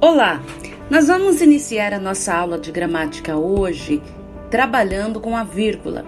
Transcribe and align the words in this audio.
Olá! 0.00 0.40
Nós 0.88 1.08
vamos 1.08 1.42
iniciar 1.42 1.92
a 1.92 1.98
nossa 1.98 2.32
aula 2.32 2.56
de 2.56 2.70
gramática 2.70 3.36
hoje 3.36 4.00
trabalhando 4.48 5.18
com 5.18 5.36
a 5.36 5.42
vírgula. 5.42 6.04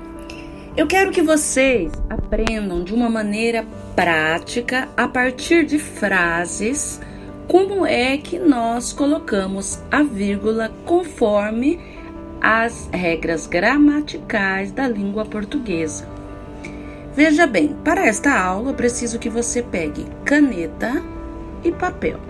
Eu 0.76 0.86
quero 0.86 1.10
que 1.10 1.20
vocês 1.20 1.92
aprendam 2.08 2.84
de 2.84 2.94
uma 2.94 3.10
maneira 3.10 3.66
prática, 3.96 4.88
a 4.96 5.08
partir 5.08 5.66
de 5.66 5.80
frases, 5.80 7.00
como 7.48 7.84
é 7.84 8.16
que 8.16 8.38
nós 8.38 8.92
colocamos 8.92 9.80
a 9.90 10.04
vírgula 10.04 10.70
conforme 10.86 11.80
as 12.40 12.88
regras 12.92 13.48
gramaticais 13.48 14.70
da 14.70 14.86
língua 14.86 15.24
portuguesa. 15.24 16.08
Veja 17.12 17.44
bem, 17.44 17.74
para 17.82 18.06
esta 18.06 18.38
aula 18.40 18.72
preciso 18.72 19.18
que 19.18 19.28
você 19.28 19.64
pegue 19.64 20.06
caneta 20.24 21.02
e 21.64 21.72
papel 21.72 22.20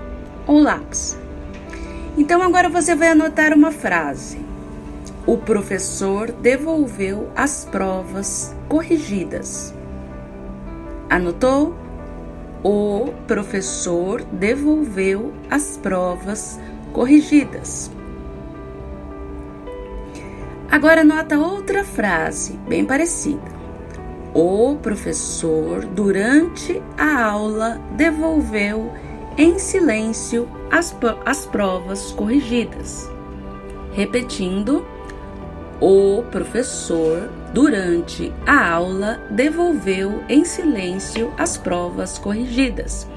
ou 0.46 0.58
lápis. 0.58 1.20
Então 2.20 2.42
agora 2.42 2.68
você 2.68 2.94
vai 2.94 3.08
anotar 3.08 3.54
uma 3.54 3.72
frase. 3.72 4.38
O 5.26 5.38
professor 5.38 6.30
devolveu 6.30 7.30
as 7.34 7.64
provas 7.64 8.54
corrigidas. 8.68 9.72
Anotou? 11.08 11.74
O 12.62 13.14
professor 13.26 14.20
devolveu 14.20 15.32
as 15.50 15.78
provas 15.78 16.60
corrigidas. 16.92 17.90
Agora 20.70 21.00
anota 21.00 21.38
outra 21.38 21.84
frase 21.84 22.52
bem 22.68 22.84
parecida. 22.84 23.50
O 24.34 24.76
professor, 24.76 25.86
durante 25.86 26.82
a 26.98 27.24
aula, 27.24 27.80
devolveu 27.96 28.92
em 29.38 29.58
silêncio 29.58 30.46
as, 30.70 30.96
as 31.24 31.46
provas 31.46 32.12
corrigidas. 32.12 33.10
Repetindo, 33.92 34.86
o 35.80 36.22
professor, 36.30 37.30
durante 37.52 38.32
a 38.46 38.70
aula, 38.72 39.20
devolveu 39.30 40.22
em 40.28 40.44
silêncio 40.44 41.32
as 41.38 41.56
provas 41.56 42.18
corrigidas. 42.18 43.08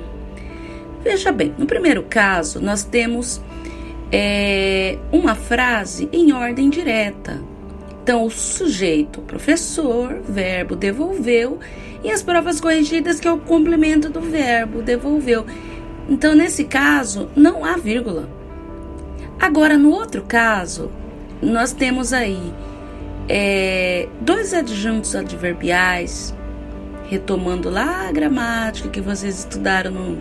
Veja 1.04 1.32
bem, 1.32 1.54
no 1.58 1.66
primeiro 1.66 2.04
caso, 2.04 2.62
nós 2.62 2.84
temos 2.84 3.42
é, 4.12 4.98
uma 5.12 5.36
frase 5.36 6.08
em 6.14 6.32
ordem 6.32 6.70
direta. 6.70 7.42
Então, 8.02 8.26
o 8.26 8.32
sujeito, 8.32 9.22
professor, 9.22 10.22
verbo 10.22 10.76
devolveu, 10.76 11.60
e 12.04 12.12
as 12.12 12.22
provas 12.22 12.60
corrigidas, 12.60 13.20
que 13.20 13.28
é 13.28 13.32
o 13.32 13.38
complemento 13.38 14.10
do 14.10 14.22
verbo 14.22 14.82
devolveu. 14.82 15.46
Então, 16.10 16.36
nesse 16.36 16.66
caso, 16.66 17.30
não 17.36 17.64
há 17.64 17.78
vírgula. 17.78 18.28
Agora, 19.40 19.78
no 19.78 19.92
outro 19.92 20.24
caso, 20.24 20.92
nós 21.42 21.72
temos 21.72 22.14
aí 22.14 22.54
é, 23.28 24.08
dois 24.22 24.54
adjuntos 24.54 25.16
adverbiais, 25.16 26.34
retomando 27.10 27.70
lá 27.70 28.08
a 28.08 28.12
gramática 28.12 28.90
que 28.90 29.02
vocês 29.02 29.40
estudaram 29.40 29.92
no 29.92 30.18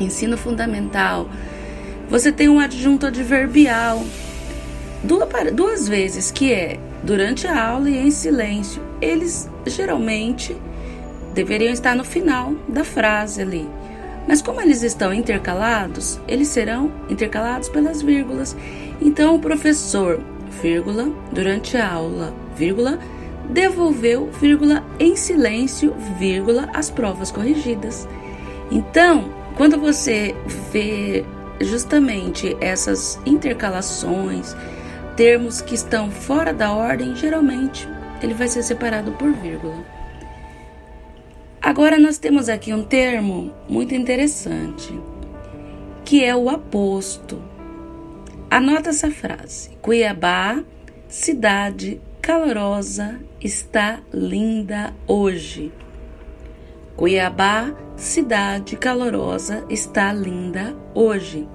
ensino 0.00 0.36
fundamental. 0.36 1.28
Você 2.08 2.32
tem 2.32 2.48
um 2.48 2.58
adjunto 2.60 3.06
adverbial 3.06 4.02
duas, 5.02 5.28
duas 5.52 5.88
vezes, 5.88 6.30
que 6.30 6.52
é 6.52 6.78
durante 7.02 7.46
a 7.46 7.68
aula 7.68 7.88
e 7.88 7.98
em 7.98 8.10
silêncio. 8.10 8.82
Eles 9.00 9.48
geralmente 9.66 10.56
deveriam 11.34 11.72
estar 11.72 11.96
no 11.96 12.04
final 12.04 12.54
da 12.68 12.84
frase 12.84 13.42
ali. 13.42 13.68
Mas 14.26 14.40
como 14.40 14.60
eles 14.60 14.82
estão 14.82 15.12
intercalados, 15.12 16.20
eles 16.28 16.48
serão 16.48 16.92
intercalados 17.08 17.68
pelas 17.68 18.02
vírgulas. 18.02 18.56
Então 19.00 19.34
o 19.34 19.40
professor, 19.40 20.20
vírgula, 20.62 21.10
durante 21.32 21.76
a 21.76 21.92
aula, 21.92 22.32
vírgula, 22.56 22.98
devolveu, 23.48 24.30
vírgula, 24.40 24.84
em 24.98 25.16
silêncio, 25.16 25.94
vírgula, 26.18 26.68
as 26.72 26.90
provas 26.90 27.30
corrigidas. 27.30 28.08
Então, 28.70 29.30
quando 29.56 29.78
você 29.78 30.34
vê 30.72 31.24
justamente 31.60 32.56
essas 32.60 33.20
intercalações, 33.26 34.56
termos 35.16 35.60
que 35.60 35.74
estão 35.74 36.10
fora 36.10 36.52
da 36.52 36.72
ordem, 36.72 37.14
geralmente 37.14 37.88
ele 38.22 38.34
vai 38.34 38.48
ser 38.48 38.62
separado 38.62 39.12
por 39.12 39.32
vírgula. 39.32 40.01
Agora 41.72 41.98
nós 41.98 42.18
temos 42.18 42.50
aqui 42.50 42.70
um 42.74 42.84
termo 42.84 43.50
muito 43.66 43.94
interessante, 43.94 44.92
que 46.04 46.22
é 46.22 46.36
o 46.36 46.50
aposto. 46.50 47.42
Anota 48.50 48.90
essa 48.90 49.10
frase: 49.10 49.70
Cuiabá, 49.80 50.62
cidade 51.08 51.98
calorosa, 52.20 53.18
está 53.40 54.00
linda 54.12 54.92
hoje. 55.08 55.72
Cuiabá, 56.94 57.74
cidade 57.96 58.76
calorosa, 58.76 59.64
está 59.70 60.12
linda 60.12 60.76
hoje. 60.94 61.48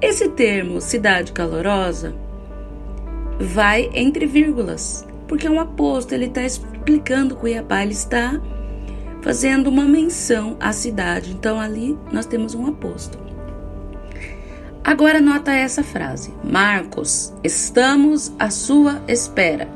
Esse 0.00 0.28
termo 0.28 0.80
cidade 0.80 1.32
calorosa 1.32 2.14
vai 3.40 3.90
entre 3.94 4.26
vírgulas, 4.26 5.04
porque 5.26 5.48
é 5.48 5.50
um 5.50 5.58
aposto, 5.58 6.12
ele 6.12 6.26
está 6.26 6.44
explicando 6.44 7.34
Cuiabá, 7.34 7.82
ele 7.82 7.94
está 7.94 8.40
fazendo 9.22 9.68
uma 9.68 9.84
menção 9.84 10.56
à 10.60 10.72
cidade. 10.72 11.32
Então 11.32 11.58
ali 11.58 11.98
nós 12.12 12.26
temos 12.26 12.54
um 12.54 12.66
aposto. 12.66 13.18
Agora 14.82 15.20
nota 15.20 15.52
essa 15.52 15.82
frase: 15.82 16.32
Marcos, 16.42 17.32
estamos 17.44 18.32
à 18.38 18.50
sua 18.50 19.02
espera. 19.06 19.68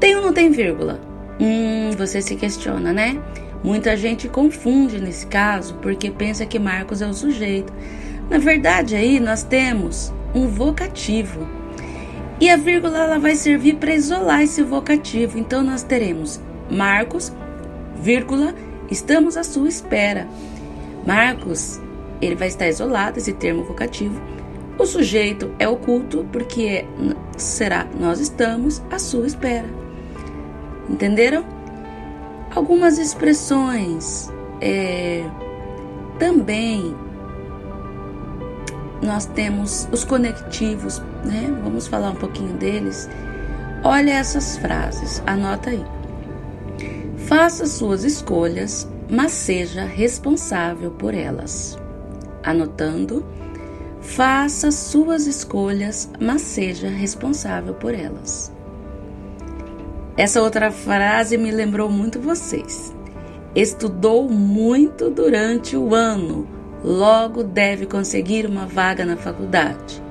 Tem 0.00 0.16
ou 0.16 0.22
não 0.22 0.32
tem 0.32 0.50
vírgula? 0.50 1.00
Hum, 1.40 1.90
você 1.96 2.20
se 2.20 2.36
questiona, 2.36 2.92
né? 2.92 3.20
Muita 3.62 3.96
gente 3.96 4.28
confunde 4.28 5.00
nesse 5.00 5.26
caso 5.26 5.74
porque 5.80 6.10
pensa 6.10 6.44
que 6.44 6.58
Marcos 6.58 7.00
é 7.00 7.06
o 7.06 7.14
sujeito. 7.14 7.72
Na 8.28 8.38
verdade, 8.38 8.94
aí 8.94 9.18
nós 9.18 9.42
temos 9.42 10.12
um 10.34 10.46
vocativo. 10.48 11.48
E 12.40 12.50
a 12.50 12.56
vírgula 12.56 12.98
ela 12.98 13.18
vai 13.18 13.34
servir 13.34 13.76
para 13.76 13.94
isolar 13.94 14.42
esse 14.42 14.62
vocativo. 14.62 15.38
Então 15.38 15.62
nós 15.62 15.82
teremos 15.82 16.40
Marcos 16.70 17.32
vírgula, 17.96 18.54
estamos 18.90 19.36
à 19.36 19.44
sua 19.44 19.68
espera. 19.68 20.26
Marcos, 21.06 21.80
ele 22.20 22.34
vai 22.34 22.48
estar 22.48 22.68
isolado, 22.68 23.18
esse 23.18 23.32
termo 23.32 23.64
vocativo. 23.64 24.20
O 24.78 24.86
sujeito 24.86 25.54
é 25.58 25.68
oculto 25.68 26.26
porque 26.32 26.84
será 27.36 27.86
nós 27.98 28.18
estamos 28.18 28.82
à 28.90 28.98
sua 28.98 29.26
espera. 29.26 29.68
Entenderam? 30.88 31.44
Algumas 32.54 32.98
expressões 32.98 34.30
é, 34.60 35.24
também 36.18 36.94
nós 39.02 39.26
temos 39.26 39.88
os 39.92 40.04
conectivos, 40.04 41.00
né? 41.24 41.54
Vamos 41.62 41.86
falar 41.86 42.10
um 42.10 42.16
pouquinho 42.16 42.54
deles. 42.54 43.08
Olha 43.82 44.12
essas 44.12 44.56
frases, 44.56 45.22
anota 45.26 45.70
aí. 45.70 45.84
Faça 47.16 47.66
suas 47.66 48.04
escolhas, 48.04 48.88
mas 49.08 49.32
seja 49.32 49.84
responsável 49.84 50.90
por 50.90 51.14
elas. 51.14 51.78
Anotando, 52.42 53.24
faça 54.00 54.70
suas 54.70 55.26
escolhas, 55.26 56.10
mas 56.20 56.42
seja 56.42 56.88
responsável 56.88 57.74
por 57.74 57.94
elas. 57.94 58.52
Essa 60.16 60.42
outra 60.42 60.70
frase 60.70 61.36
me 61.36 61.50
lembrou 61.50 61.90
muito 61.90 62.20
vocês. 62.20 62.94
Estudou 63.54 64.28
muito 64.28 65.10
durante 65.10 65.76
o 65.76 65.94
ano, 65.94 66.46
logo 66.84 67.42
deve 67.42 67.86
conseguir 67.86 68.46
uma 68.46 68.66
vaga 68.66 69.04
na 69.04 69.16
faculdade. 69.16 70.02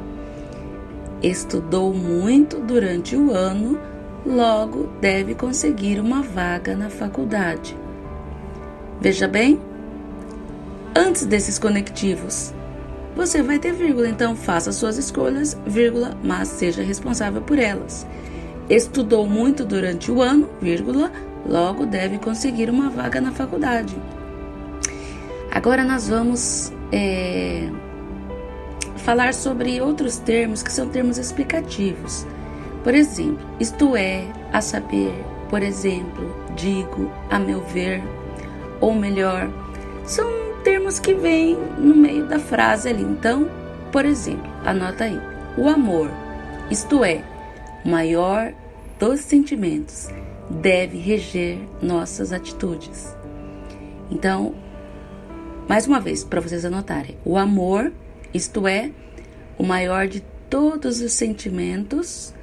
Estudou 1.22 1.94
muito 1.94 2.60
durante 2.60 3.16
o 3.16 3.32
ano, 3.32 3.80
logo 4.26 4.90
deve 5.02 5.36
conseguir 5.36 6.00
uma 6.00 6.22
vaga 6.22 6.76
na 6.76 6.90
faculdade. 6.90 7.76
Veja 9.00 9.28
bem, 9.28 9.60
antes 10.96 11.26
desses 11.26 11.60
conectivos, 11.60 12.54
você 13.16 13.44
vai 13.44 13.60
ter 13.60 13.74
vírgula, 13.74 14.08
então 14.08 14.36
faça 14.36 14.72
suas 14.72 14.98
escolhas, 14.98 15.58
vírgula, 15.66 16.18
mas 16.24 16.48
seja 16.48 16.82
responsável 16.82 17.42
por 17.42 17.60
elas. 17.60 18.08
Estudou 18.70 19.28
muito 19.28 19.66
durante 19.66 20.12
o 20.12 20.22
ano, 20.22 20.50
vírgula, 20.62 21.12
logo 21.46 21.86
deve 21.86 22.18
conseguir 22.18 22.70
uma 22.70 22.90
vaga 22.90 23.20
na 23.20 23.32
faculdade. 23.32 23.96
Agora 25.52 25.84
nós 25.84 26.08
vamos 26.08 26.74
é, 26.92 27.70
falar 28.98 29.34
sobre 29.34 29.82
outros 29.82 30.18
termos 30.18 30.64
que 30.64 30.72
são 30.72 30.88
termos 30.88 31.18
explicativos. 31.18 32.26
Por 32.84 32.94
exemplo, 32.94 33.40
isto 33.60 33.96
é, 33.96 34.28
a 34.52 34.60
saber, 34.60 35.14
por 35.50 35.64
exemplo, 35.64 36.36
digo, 36.56 37.10
a 37.30 37.40
meu 37.40 37.62
ver, 37.62 38.04
ou 38.82 38.94
melhor, 38.94 39.50
são 40.06 40.28
termos 40.64 41.00
que 41.00 41.14
vêm 41.14 41.58
no 41.78 41.96
meio 41.96 42.28
da 42.28 42.40
frase 42.40 42.90
ali. 42.90 43.04
Então, 43.04 43.50
por 43.92 44.06
exemplo, 44.06 44.52
anota 44.66 45.06
aí: 45.06 45.20
o 45.58 45.70
amor, 45.70 46.10
isto 46.70 47.04
é, 47.06 47.24
maior 47.86 48.54
dos 49.00 49.22
sentimentos, 49.22 50.10
deve 50.50 50.98
reger 50.98 51.60
nossas 51.82 52.34
atitudes. 52.34 53.16
Então, 54.12 54.54
mais 55.68 55.88
uma 55.88 56.00
vez, 56.00 56.24
para 56.24 56.42
vocês 56.42 56.66
anotarem: 56.66 57.18
o 57.24 57.38
amor, 57.38 57.92
isto 58.34 58.68
é, 58.68 58.92
o 59.58 59.64
maior 59.64 60.08
de 60.08 60.22
todos 60.50 61.02
os 61.02 61.14
sentimentos, 61.14 62.34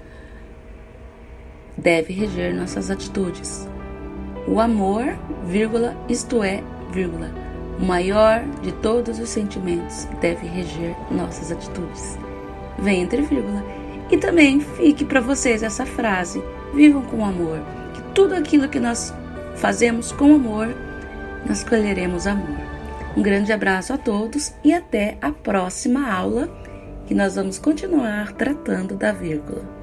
deve 1.80 2.12
reger 2.12 2.54
nossas 2.54 2.90
atitudes. 2.90 3.68
O 4.46 4.60
amor, 4.60 5.16
vírgula, 5.44 5.96
isto 6.08 6.42
é, 6.42 6.62
vírgula, 6.92 7.30
o 7.78 7.84
maior 7.84 8.44
de 8.62 8.72
todos 8.72 9.18
os 9.18 9.28
sentimentos 9.28 10.06
deve 10.20 10.46
reger 10.46 10.94
nossas 11.10 11.50
atitudes. 11.50 12.18
Vem 12.78 13.02
entre 13.02 13.22
vírgula. 13.22 13.64
E 14.10 14.18
também 14.18 14.60
fique 14.60 15.04
para 15.04 15.20
vocês 15.20 15.62
essa 15.62 15.86
frase: 15.86 16.42
vivam 16.74 17.02
com 17.02 17.24
amor, 17.24 17.60
que 17.94 18.02
tudo 18.14 18.34
aquilo 18.34 18.68
que 18.68 18.80
nós 18.80 19.14
fazemos 19.56 20.12
com 20.12 20.34
amor, 20.34 20.74
nós 21.46 21.62
colheremos 21.62 22.26
amor. 22.26 22.58
Um 23.16 23.22
grande 23.22 23.52
abraço 23.52 23.92
a 23.92 23.98
todos 23.98 24.52
e 24.64 24.72
até 24.72 25.16
a 25.20 25.30
próxima 25.30 26.10
aula, 26.10 26.48
que 27.06 27.14
nós 27.14 27.36
vamos 27.36 27.58
continuar 27.58 28.32
tratando 28.32 28.94
da 28.94 29.12
vírgula. 29.12 29.79